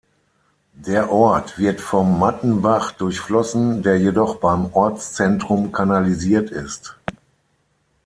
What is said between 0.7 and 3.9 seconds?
Der Ort wird vom Mattenbach durchflossen,